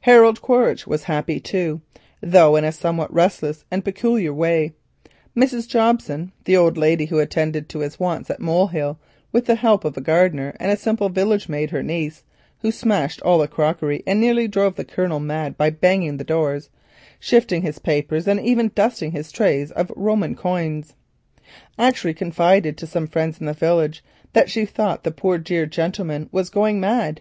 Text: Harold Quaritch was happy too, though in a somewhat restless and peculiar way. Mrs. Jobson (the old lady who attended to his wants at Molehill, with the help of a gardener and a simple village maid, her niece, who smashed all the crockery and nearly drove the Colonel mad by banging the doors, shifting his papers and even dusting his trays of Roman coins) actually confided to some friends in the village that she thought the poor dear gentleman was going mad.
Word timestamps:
Harold 0.00 0.40
Quaritch 0.40 0.86
was 0.86 1.02
happy 1.02 1.38
too, 1.38 1.82
though 2.22 2.56
in 2.56 2.64
a 2.64 2.72
somewhat 2.72 3.12
restless 3.12 3.66
and 3.70 3.84
peculiar 3.84 4.32
way. 4.32 4.72
Mrs. 5.36 5.68
Jobson 5.68 6.32
(the 6.46 6.56
old 6.56 6.78
lady 6.78 7.04
who 7.04 7.18
attended 7.18 7.68
to 7.68 7.80
his 7.80 8.00
wants 8.00 8.30
at 8.30 8.40
Molehill, 8.40 8.98
with 9.32 9.44
the 9.44 9.56
help 9.56 9.84
of 9.84 9.94
a 9.94 10.00
gardener 10.00 10.56
and 10.58 10.72
a 10.72 10.78
simple 10.78 11.10
village 11.10 11.46
maid, 11.50 11.72
her 11.72 11.82
niece, 11.82 12.24
who 12.60 12.72
smashed 12.72 13.20
all 13.20 13.36
the 13.36 13.46
crockery 13.46 14.02
and 14.06 14.18
nearly 14.18 14.48
drove 14.48 14.76
the 14.76 14.82
Colonel 14.86 15.20
mad 15.20 15.58
by 15.58 15.68
banging 15.68 16.16
the 16.16 16.24
doors, 16.24 16.70
shifting 17.20 17.60
his 17.60 17.78
papers 17.78 18.26
and 18.26 18.40
even 18.40 18.72
dusting 18.74 19.12
his 19.12 19.30
trays 19.30 19.70
of 19.72 19.92
Roman 19.94 20.34
coins) 20.34 20.94
actually 21.78 22.14
confided 22.14 22.78
to 22.78 22.86
some 22.86 23.06
friends 23.06 23.40
in 23.40 23.44
the 23.44 23.52
village 23.52 24.02
that 24.32 24.48
she 24.48 24.64
thought 24.64 25.04
the 25.04 25.10
poor 25.10 25.36
dear 25.36 25.66
gentleman 25.66 26.30
was 26.32 26.48
going 26.48 26.80
mad. 26.80 27.20